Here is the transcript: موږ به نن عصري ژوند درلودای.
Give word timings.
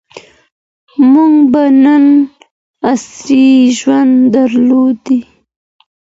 موږ 1.11 1.33
به 1.51 1.63
نن 1.83 2.05
عصري 2.89 3.47
ژوند 3.77 4.13
درلودای. 4.33 5.21